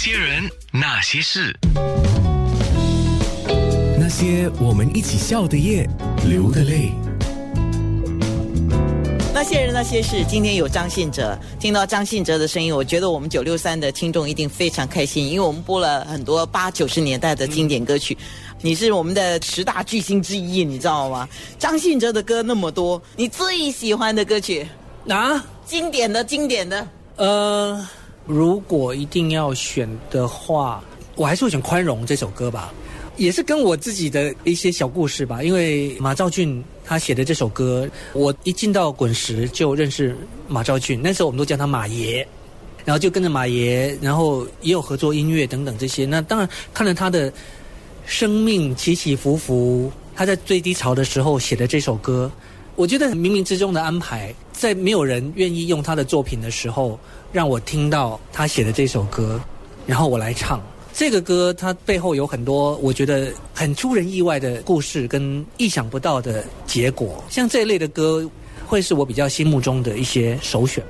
[0.00, 1.52] 些人，那些事，
[3.98, 5.90] 那些我们一起笑的夜，
[6.24, 6.92] 流的泪。
[9.34, 18.16] 那些人那些事，今天有张信哲，听到张信哲的声音，我觉得我们九六三的听众一定非常开心，因为我们播了很多八九十年代的经典歌曲。
[18.62, 21.28] 你是我们的十大巨星之一，你知道吗？
[21.58, 24.64] 张信哲的歌那么多，你最喜欢的歌曲？
[25.08, 26.86] 啊，经典的，经典的。
[27.16, 27.84] 呃，
[28.28, 30.84] 如果一定要选的话，
[31.16, 32.72] 我还是会选《宽容》这首歌吧，
[33.16, 35.42] 也是跟我自己的一些小故事吧。
[35.42, 40.14] 因为马兆俊他写的这首歌，我一进到滚石就认识
[40.46, 42.24] 马兆俊，那时候我们都叫他马爷，
[42.84, 46.04] 然后就跟着马爷，然后也有合作音乐等等这些。
[46.04, 47.32] 那当然看了他的
[48.04, 52.30] 生命起起伏伏，他在最低潮的时候写的这首歌。
[52.76, 56.98] 我觉得冥冥之中的安排，在没有人愿意用他的作品的时候，
[57.30, 59.40] 让我听到他写的这首歌，
[59.86, 60.60] 然后我来唱
[60.92, 61.54] 这个歌。
[61.54, 67.22] 它背后有很多我觉得很出人意外的故事跟意想不到的结果。
[67.30, 68.28] 像这一类的歌，
[68.66, 70.82] 会是我比较心目中的一些首选。